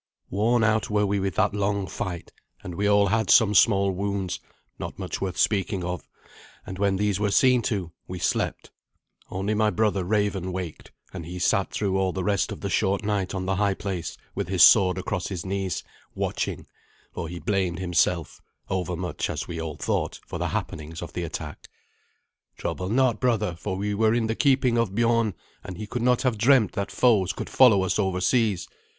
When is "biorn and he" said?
24.95-25.85